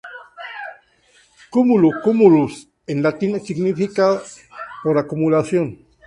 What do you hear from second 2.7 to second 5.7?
en latín, significa ‘por acumulación’.